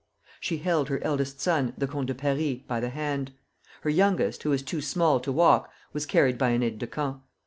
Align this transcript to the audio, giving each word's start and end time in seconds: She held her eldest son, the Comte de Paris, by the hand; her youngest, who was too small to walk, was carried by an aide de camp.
She 0.39 0.57
held 0.57 0.89
her 0.89 0.99
eldest 1.03 1.39
son, 1.39 1.73
the 1.77 1.85
Comte 1.85 2.07
de 2.07 2.15
Paris, 2.15 2.61
by 2.67 2.79
the 2.79 2.89
hand; 2.89 3.33
her 3.81 3.89
youngest, 3.91 4.41
who 4.41 4.49
was 4.49 4.63
too 4.63 4.81
small 4.81 5.19
to 5.19 5.31
walk, 5.31 5.71
was 5.93 6.07
carried 6.07 6.39
by 6.39 6.49
an 6.49 6.63
aide 6.63 6.79
de 6.79 6.87
camp. 6.87 7.21